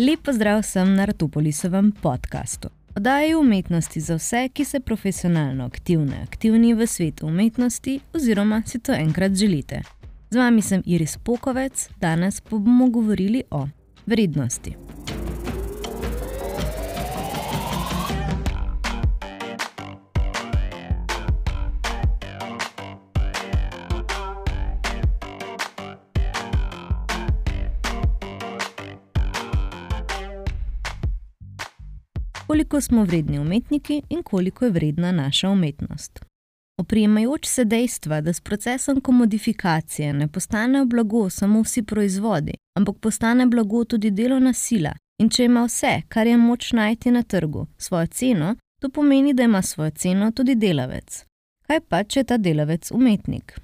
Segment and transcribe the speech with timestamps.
[0.00, 2.68] Lep pozdrav vsem na Ratupolisovem podkastu.
[2.96, 8.92] Oddaji umetnosti za vse, ki se profesionalno aktivne, aktivni v svetu umetnosti oziroma si to
[8.92, 9.82] enkrat želite.
[10.30, 13.66] Z vami sem Iris Pokovec, danes pa bomo govorili o
[14.06, 14.76] vrednosti.
[32.48, 36.20] Koliko smo vredni umetniki in koliko je vredna naša umetnost.
[36.80, 43.46] Oprijemajoč se dejstva, da s procesom komodifikacije ne postanejo blago samo vsi proizvodi, ampak postane
[43.46, 48.06] blago tudi delovna sila, in če ima vse, kar je moč najti na trgu, svojo
[48.06, 51.24] ceno, to pomeni, da ima svojo ceno tudi delavec.
[51.66, 53.60] Kaj pa, če je ta delavec umetnik?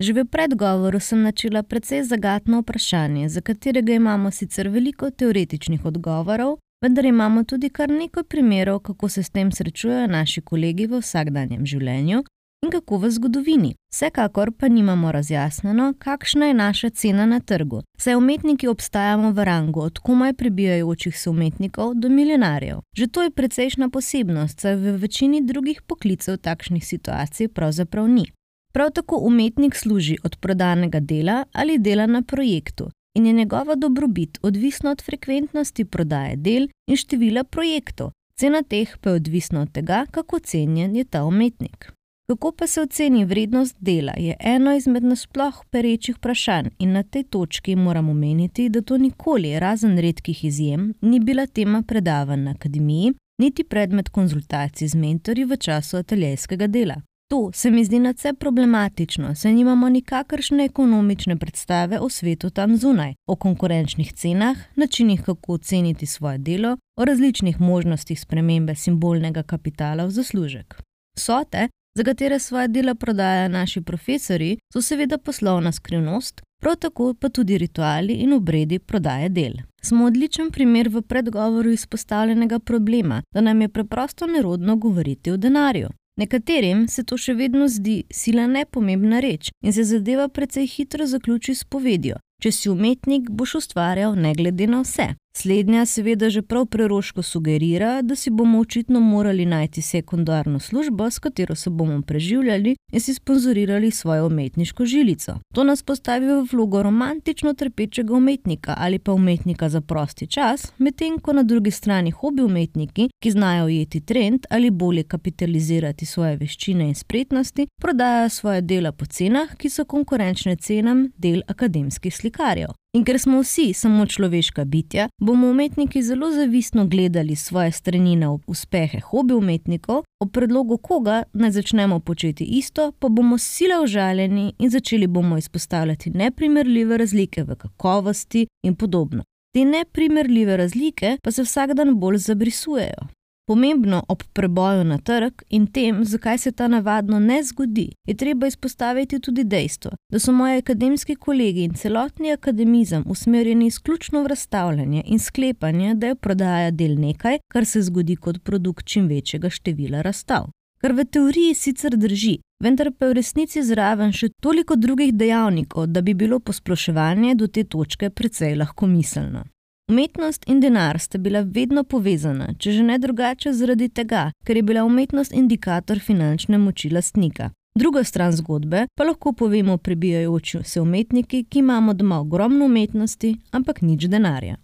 [0.00, 6.58] Že v predgovoru sem načela precej zagatno vprašanje, za katerega imamo sicer veliko teoretičnih odgovorov,
[6.82, 11.66] vendar imamo tudi kar nekaj primerov, kako se s tem srečujejo naši kolegi v vsakdanjem
[11.66, 12.22] življenju
[12.62, 13.74] in kako v zgodovini.
[13.92, 19.80] Vsekakor pa nimamo razjasnjeno, kakšna je naša cena na trgu, saj umetniki obstajamo v rangu
[19.80, 22.78] od komaj prebijajočih se umetnikov do milijonarjev.
[22.96, 28.26] Že to je precejšna posebnost, saj v večini drugih poklicev takšnih situacij pravzaprav ni.
[28.72, 34.38] Prav tako umetnik služi od prodanega dela ali dela na projektu, in je njegova dobrobit
[34.42, 40.06] odvisna od frekventnosti prodaje del in števila projektov, cena teh pa je odvisna od tega,
[40.10, 41.92] kako cenjen je ta umetnik.
[42.26, 47.24] Kako pa se oceni vrednost dela, je eno izmed nasploh perečih vprašanj, in na tej
[47.24, 53.12] točki moram omeniti, da to nikoli, razen redkih izjem, ni bila tema predavanj na akademiji,
[53.38, 56.94] niti predmet konzultacij z mentorji v času ateljejskega dela.
[57.32, 63.14] To se mi zdi nadvse problematično, saj nimamo nikakršne ekonomične predstave o svetu tam zunaj,
[63.26, 70.10] o konkurenčnih cenah, načinih, kako oceniti svoje delo, o različnih možnostih spremembe simbolnega kapitala v
[70.10, 70.76] zaslužek.
[71.18, 77.28] Sote, za katere svoje dela prodajajo naši profesori, so seveda poslovna skrivnost, prav tako pa
[77.28, 79.54] tudi rituali in obredi prodaje del.
[79.82, 85.88] Smo odličen primer v predgovoru izpostavljenega problema, da nam je preprosto nerodno govoriti o denarju.
[86.16, 91.54] Nekaterim se to še vedno zdi sila nepomembna reč in se zadeva precej hitro zaključi
[91.54, 95.14] s povedjo: Če si umetnik, boš ustvarjal ne glede na vse.
[95.36, 101.18] Slednja seveda že prav preroško sugerira, da si bomo očitno morali najti sekundarno službo, s
[101.18, 105.38] katero se bomo preživljali in si sponzorirali svojo umetniško žilico.
[105.54, 111.18] To nas postavi v vlogo romantično trpečega umetnika ali pa umetnika za prosti čas, medtem
[111.18, 116.88] ko na drugi strani hobi umetniki, ki znajo ujeti trend ali bolje kapitalizirati svoje veščine
[116.88, 122.81] in spretnosti, prodajajo svoje dela po cenah, ki so konkurenčne cenam del akademskih slikarjev.
[122.92, 128.38] In ker smo vsi samo človeška bitja, bomo umetniki zelo zavistno gledali svoje strani na
[128.46, 134.70] uspehe hobi umetnikov, ob predlogu koga naj začnemo početi isto, pa bomo sila užaljeni in
[134.70, 139.24] začeli bomo izpostavljati neprimerljive razlike v kakovosti in podobno.
[139.54, 143.08] Te neprimerljive razlike pa se vsak dan bolj zabrisujejo.
[143.52, 148.46] Pomembno ob preboju na trg in tem, zakaj se ta navadno ne zgodi, je treba
[148.46, 155.02] izpostaviti tudi dejstvo, da so moji akademski kolegi in celotni akademizem usmerjeni izključno v razstavljanje
[155.06, 160.02] in sklepanje, da je prodaja del nekaj, kar se zgodi kot produkt čim večjega števila
[160.02, 160.48] razstav.
[160.80, 165.86] Kar v teoriji sicer drži, vendar pa je v resnici zraven še toliko drugih dejavnikov,
[165.86, 169.44] da bi bilo posploševanje do te točke precej lahko miselno.
[169.92, 174.62] Umetnost in denar sta bila vedno povezana, če že ne drugače zaradi tega, ker je
[174.64, 177.50] bila umetnost indikator finančne moči lastnika.
[177.76, 183.82] Druga stran zgodbe pa lahko povemo prebijajoči se umetniki, ki imamo doma ogromno umetnosti, ampak
[183.82, 184.56] nič denarja.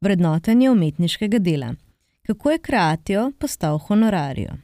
[0.00, 1.74] Vrednotenje umetniškega dela.
[2.26, 4.56] Kako je kreatijo postal honorarijo?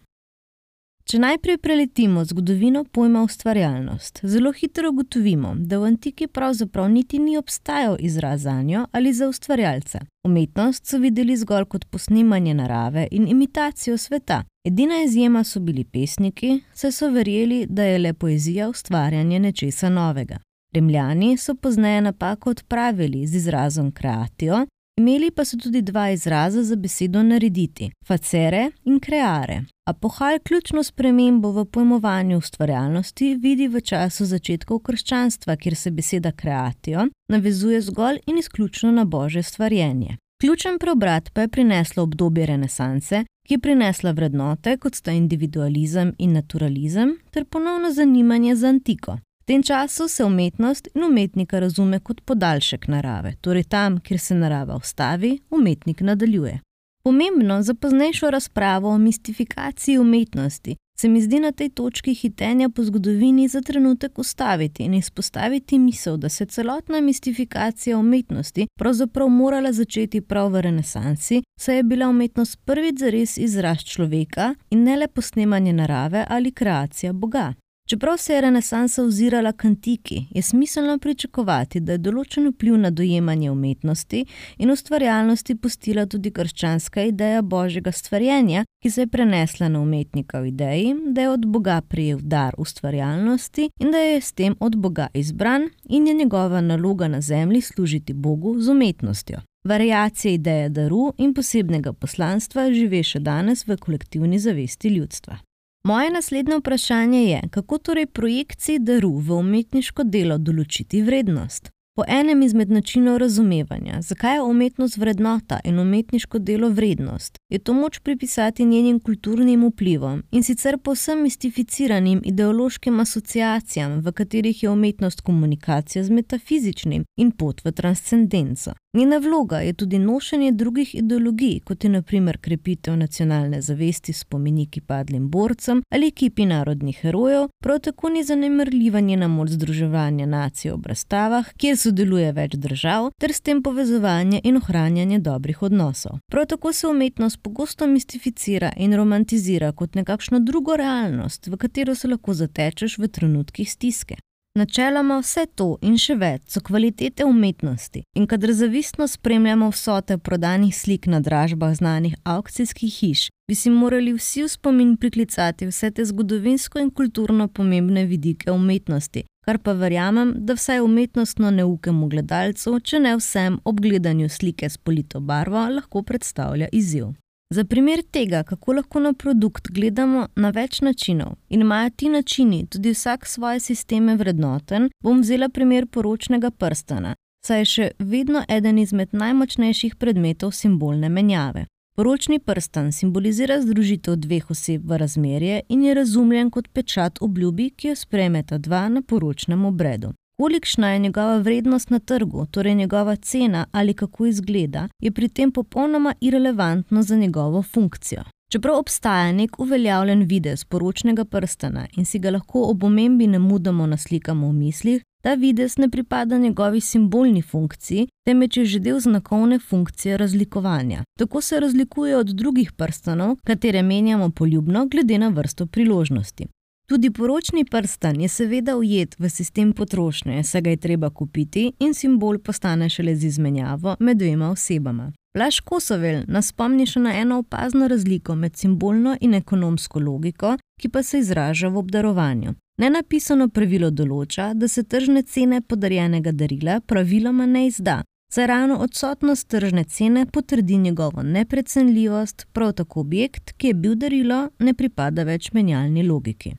[1.08, 7.38] Če najprej preletimo zgodovino pojma ustvarjalnost, zelo hitro ugotovimo, da v antiki pravzaprav niti ni
[7.40, 10.02] obstajal izraz za njo ali za ustvarjalca.
[10.28, 14.42] Umetnost so videli zgolj kot posnemanje narave in imitacijo sveta.
[14.64, 20.38] Edina izjema so bili pesniki, saj so verjeli, da je le poezija ustvarjanje nečesa novega.
[20.74, 24.66] Rimljani so pozneje napako odpravili z izrazom kreatijo,
[24.98, 29.64] imeli pa so tudi dva izraza za besedo narediti: facere in creare.
[29.86, 37.06] Apohal ključno spremembo v pojmovanju ustvarjalnosti vidi v času začetkov krščanstva, kjer se beseda kreatijo
[37.28, 40.16] navezuje zgolj in izključno na božje stvarjenje.
[40.40, 46.32] Ključen preobrat pa je prineslo obdobje renesanse, ki je prinesla vrednote kot sta individualizem in
[46.32, 49.18] naturalizem ter ponovno zanimanje za antiko.
[49.48, 54.76] Tem času se umetnost in umetnika razume kot podaljšek narave, torej tam, kjer se narava
[54.76, 56.60] ustavi, umetnik nadaljuje.
[57.02, 62.84] Pomembno za poznejšo razpravo o mistifikaciji umetnosti se mi zdi na tej točki hitenja po
[62.84, 70.20] zgodovini za trenutek ustaviti in izpostaviti misel, da se celotna mistifikacija umetnosti pravzaprav morala začeti
[70.20, 75.72] prav v renesansi, saj je bila umetnost prvič zares izraz človeka in ne le posnemanje
[75.72, 77.54] narave ali kreacija Boga.
[77.88, 82.90] Čeprav se je renesansa ozirala k antiki, je smiselno pričakovati, da je določen vpliv na
[82.90, 84.20] dojemanje umetnosti
[84.58, 90.52] in ustvarjalnosti pustila tudi krščanska ideja božjega stvarjenja, ki se je prenesla na umetnika v
[90.52, 95.08] ideji, da je od Boga prijel dar ustvarjalnosti in da je s tem od Boga
[95.14, 99.40] izbran in je njegova naloga na zemlji služiti Bogu z umetnostjo.
[99.64, 105.47] Variacije ideje daru in posebnega poslanstva žive še danes v kolektivni zavesti ljudstva.
[105.88, 111.70] Moje naslednje vprašanje je, kako torej projekciji daru v umetniško delo določiti vrednost?
[111.98, 117.72] Po enem izmed načinov razumevanja, zakaj je umetnost vrednota in umetniško delo vrednost, je to
[117.72, 125.20] moč pripisati njenim kulturnim vplivom in sicer povsem mistificiranim ideološkim asociacijam, v katerih je umetnost
[125.20, 128.72] komunikacija z metafizičnim in pot v transcendenco.
[128.96, 135.30] Njena vloga je tudi nošenje drugih ideologij, kot je naprimer krepitev nacionalne zavesti spomeniki padlim
[135.30, 141.52] borcem ali ekipi narodnih herojev, prav tako ni zanemrljiva njena moč združevanja nacij ob razstavah,
[141.56, 146.20] kjer sodeluje več držav, ter s tem povezovanje in ohranjanje dobrih odnosov.
[146.30, 152.08] Prav tako se umetnost pogosto mistificira in romantizira kot nekakšno drugo realnost, v katero se
[152.08, 154.20] lahko zatečeš v trenutkih stiske.
[154.58, 160.74] Načeloma vse to in še več so kvalitete umetnosti, in kadar zavistno spremljamo vsote prodanih
[160.74, 166.04] slik na dražbah znanih aukcijskih hiš, bi si morali vsi v spomin priklicati vse te
[166.10, 172.98] zgodovinsko in kulturno pomembne vidike umetnosti, kar pa verjamem, da vsaj umetnostno neukemu gledalcu, če
[173.00, 177.14] ne vsem ob gledanju slike s polito barvo, lahko predstavlja izziv.
[177.54, 182.66] Za primer tega, kako lahko na produkt gledamo na več načinov in imajo ti načini
[182.66, 187.14] tudi vsak svoje sisteme vrednoten, bom vzela primer poročnega prstana,
[187.46, 191.64] saj je še vedno eden izmed najmočnejših predmetov simbolne menjave.
[191.98, 197.88] Poročni prstan simbolizira združitev dveh oseb v razmerje in je razumljen kot pečat obljubi, ki
[197.88, 200.12] jo sprejmeta dva na poročnem obredu.
[200.40, 205.52] Kolikšna je njegova vrednost na trgu, torej njegova cena ali kako izgleda, je pri tem
[205.52, 208.22] popolnoma irrelevantno za njegovo funkcijo.
[208.52, 213.86] Čeprav obstaja nek uveljavljen videz poročnega prstana in si ga lahko ob omembi ne mudamo
[213.86, 219.58] naslikamo v mislih, ta videz ne pripada njegovi simbolni funkciji, temveč je že del znakovne
[219.58, 221.04] funkcije razlikovanja.
[221.18, 226.46] Tako se razlikuje od drugih prstanov, katere menjamo poljubno glede na vrsto priložnosti.
[226.88, 231.94] Tudi poročni prstan je seveda ujet v sistem potrošnje, saj ga je treba kupiti in
[231.94, 235.12] simbol postane šele z izmenjavo med dvema osebama.
[235.34, 240.88] Blaž Kosovel nas spomni še na eno opazno razliko med simbolno in ekonomsko logiko, ki
[240.88, 242.54] pa se izraža v obdarovanju.
[242.78, 247.96] Nenapisano pravilo določa, da se tržne cene podarjenega darila praviloma ne izda,
[248.30, 254.44] saj ravno odsotnost tržne cene potrdi njegovo neprecenljivost, prav tako objekt, ki je bil darilo,
[254.58, 256.54] ne pripada več menjalni logiki.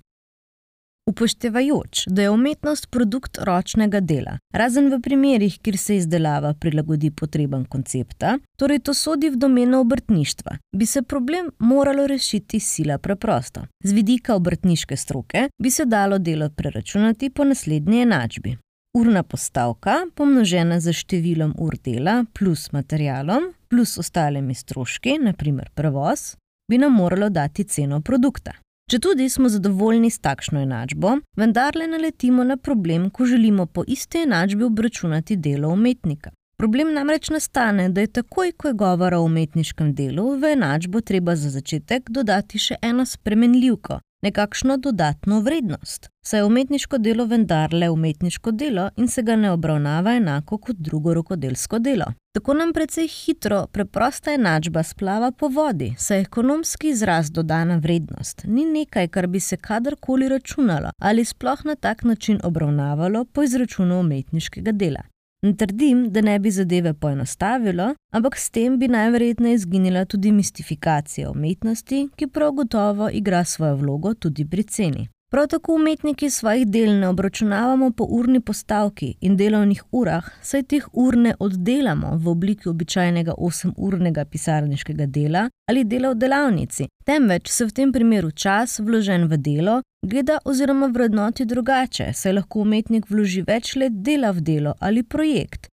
[1.09, 7.63] Upoštevajoč, da je umetnost produkt ročnega dela, razen v primerih, kjer se izdelava prilagodi potrebam
[7.65, 13.65] koncepta, torej to sodi v domeno obrtništva, bi se problem moralo rešiti sila preprosto.
[13.83, 18.57] Z vidika obrtniške stroke bi se dalo delo preračunati po naslednji enačbi.
[18.97, 26.35] Urna postavka, pomnožena z številom ur dela plus materialom plus ostalimi stroški, naprimer prevoz,
[26.69, 28.53] bi nam moralo dati ceno produkta.
[28.89, 34.23] Če tudi smo zadovoljni s takšno enačbo, vendarle naletimo na problem, ko želimo po isti
[34.23, 36.31] enačbi obračunati delo umetnika.
[36.59, 41.35] Problem namreč nastane, da je takoj, ko je govora o umetniškem delu, v enačbo treba
[41.35, 46.09] za začetek dodati še eno spremenljivko, nekakšno dodatno vrednost.
[46.25, 51.13] Saj je umetniško delo vendarle umetniško delo in se ga ne obravnava enako kot drugo
[51.13, 52.09] rokodelsko delo.
[52.35, 58.65] Tako nam precej hitro preprosta enačba splava po vodi, saj ekonomski izraz dodana vrednost ni
[58.65, 64.71] nekaj, kar bi se kadarkoli računalo ali sploh na tak način obravnavalo po izračunu umetniškega
[64.71, 65.07] dela.
[65.41, 71.31] Ne trdim, da ne bi zadeve poenostavilo, ampak s tem bi najverjetneje izginila tudi mistifikacija
[71.31, 75.07] umetnosti, ki prav gotovo igra svojo vlogo tudi pri ceni.
[75.31, 80.87] Prav tako umetniki svojih del ne obračunavamo po urni postavki in delovnih urah, saj teh
[80.93, 87.65] ur ne oddelamo v obliki običajnega 8-urnega pisarniškega dela ali dela v delavnici, temveč se
[87.65, 93.45] v tem primeru čas, vložen v delo, gleda oziroma vrednoti drugače, saj lahko umetnik vloži
[93.45, 95.69] več let dela v delo ali projekt,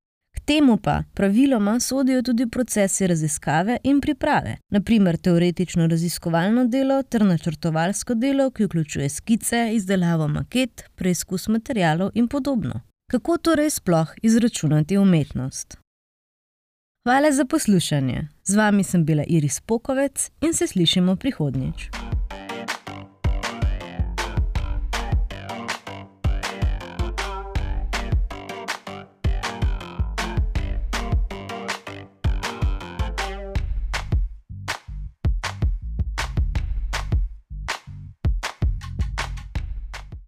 [0.47, 8.15] temu pa praviloma sodijo tudi procesi raziskave in priprave, naprimer teoretično raziskovalno delo ter načrtovalsko
[8.15, 12.81] delo, ki vključuje skice, izdelavo maket, preizkus materijalov in podobno.
[13.11, 15.79] Kako torej sploh izračunati umetnost?
[17.07, 18.29] Hvala za poslušanje.
[18.45, 21.91] Z vami sem bila Iris Pokovec in se slišimo prihodnjič.